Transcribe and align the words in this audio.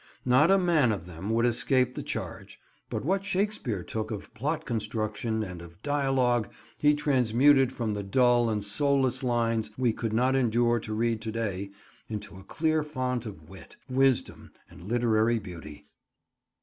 Not 0.25 0.49
a 0.49 0.57
man 0.57 0.91
of 0.91 1.05
them 1.05 1.29
would 1.29 1.45
escape 1.45 1.93
the 1.93 2.01
charge; 2.01 2.59
but 2.89 3.05
what 3.05 3.23
Shakespeare 3.23 3.83
took 3.83 4.09
of 4.09 4.33
plot 4.33 4.65
construction 4.65 5.43
and 5.43 5.61
of 5.61 5.79
dialogue 5.83 6.49
he 6.79 6.95
transmuted 6.95 7.71
from 7.71 7.93
the 7.93 8.01
dull 8.01 8.49
and 8.49 8.65
soulless 8.65 9.21
lines 9.21 9.69
we 9.77 9.93
could 9.93 10.11
not 10.11 10.35
endure 10.35 10.79
to 10.79 10.95
read 10.95 11.21
to 11.21 11.31
day, 11.31 11.69
into 12.09 12.37
a 12.39 12.43
clear 12.43 12.81
fount 12.81 13.27
of 13.27 13.47
wit, 13.47 13.75
wisdom 13.87 14.49
and 14.71 14.85
literary 14.87 15.37
beauty. 15.37 15.85